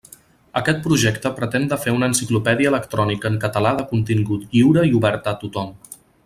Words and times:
Aquest 0.59 0.79
projecte 0.85 1.31
pretén 1.41 1.67
de 1.73 1.77
fer 1.83 1.93
una 1.97 2.09
enciclopèdia 2.13 2.71
electrònica 2.73 3.31
en 3.33 3.37
català 3.45 3.75
de 3.83 3.87
contingut 3.93 4.49
lliure 4.57 4.87
i 4.91 4.97
oberta 5.03 5.35
a 5.35 5.39
tothom. 5.45 5.71